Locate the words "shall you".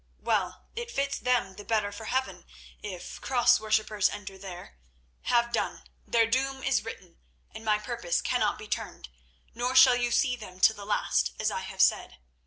9.75-10.09